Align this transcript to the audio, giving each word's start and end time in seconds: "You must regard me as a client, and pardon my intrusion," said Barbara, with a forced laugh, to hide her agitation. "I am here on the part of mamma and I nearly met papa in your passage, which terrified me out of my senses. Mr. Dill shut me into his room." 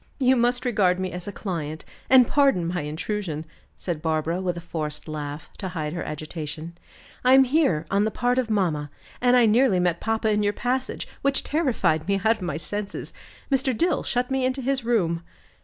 "You 0.19 0.35
must 0.35 0.65
regard 0.65 0.99
me 0.99 1.11
as 1.11 1.27
a 1.27 1.31
client, 1.31 1.85
and 2.09 2.27
pardon 2.27 2.65
my 2.65 2.81
intrusion," 2.81 3.45
said 3.77 4.01
Barbara, 4.01 4.41
with 4.41 4.57
a 4.57 4.59
forced 4.59 5.07
laugh, 5.07 5.49
to 5.59 5.67
hide 5.67 5.93
her 5.93 6.01
agitation. 6.01 6.75
"I 7.23 7.33
am 7.33 7.43
here 7.43 7.85
on 7.91 8.03
the 8.03 8.09
part 8.09 8.39
of 8.39 8.49
mamma 8.49 8.89
and 9.21 9.37
I 9.37 9.45
nearly 9.45 9.79
met 9.79 9.99
papa 9.99 10.31
in 10.31 10.41
your 10.41 10.53
passage, 10.53 11.07
which 11.21 11.43
terrified 11.43 12.07
me 12.07 12.15
out 12.25 12.37
of 12.37 12.41
my 12.41 12.57
senses. 12.57 13.13
Mr. 13.51 13.77
Dill 13.77 14.01
shut 14.01 14.31
me 14.31 14.43
into 14.43 14.63
his 14.63 14.83
room." 14.83 15.21